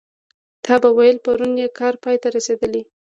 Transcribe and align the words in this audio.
تا 0.65 0.75
به 0.81 0.89
ویل 0.97 1.17
پرون 1.25 1.51
یې 1.61 1.67
کار 1.79 1.93
پای 2.03 2.15
ته 2.21 2.27
رسېدلی. 2.35 2.81